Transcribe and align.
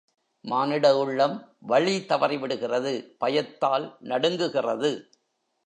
மானிட 0.45 0.97
உள்ளம் 0.97 1.35
வழி 1.59 2.05
தவறிவிடுகிறது 2.09 2.93
பயத்தால் 3.17 3.97
நடுங்குகிறது. 4.01 4.91